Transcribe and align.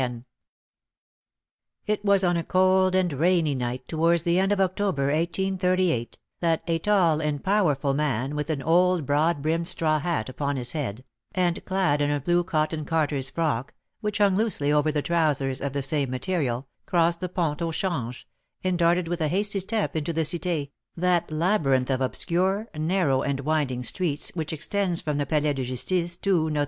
It 1.85 2.03
was 2.03 2.23
on 2.23 2.35
a 2.35 2.43
cold 2.43 2.95
and 2.95 3.13
rainy 3.13 3.53
night, 3.53 3.87
towards 3.87 4.23
the 4.23 4.39
end 4.39 4.51
of 4.51 4.59
October, 4.59 5.13
1838, 5.13 6.17
that 6.39 6.63
a 6.65 6.79
tall 6.79 7.21
and 7.21 7.43
powerful 7.43 7.93
man, 7.93 8.35
with 8.35 8.49
an 8.49 8.63
old 8.63 9.05
broad 9.05 9.43
brimmed 9.43 9.67
straw 9.67 9.99
hat 9.99 10.27
upon 10.27 10.55
his 10.55 10.71
head, 10.71 11.03
and 11.35 11.63
clad 11.65 12.01
in 12.01 12.09
a 12.09 12.19
blue 12.19 12.43
cotton 12.43 12.83
carter's 12.83 13.29
frock, 13.29 13.75
which 13.99 14.17
hung 14.17 14.35
loosely 14.35 14.71
over 14.71 14.91
trousers 15.03 15.61
of 15.61 15.71
the 15.71 15.83
same 15.83 16.09
material, 16.09 16.67
crossed 16.87 17.19
the 17.19 17.29
Pont 17.29 17.61
au 17.61 17.71
Change, 17.71 18.27
and 18.63 18.79
darted 18.79 19.07
with 19.07 19.21
a 19.21 19.27
hasty 19.27 19.59
step 19.59 19.95
into 19.95 20.11
the 20.11 20.21
Cité, 20.21 20.71
that 20.97 21.29
labyrinth 21.29 21.91
of 21.91 22.01
obscure, 22.01 22.67
narrow, 22.75 23.21
and 23.21 23.41
winding 23.41 23.83
streets 23.83 24.31
which 24.33 24.51
extends 24.51 24.99
from 24.99 25.19
the 25.19 25.27
Palais 25.27 25.53
de 25.53 25.63
Justice 25.63 26.17
to 26.17 26.49
Notre 26.49 26.53
Dame. 26.55 26.59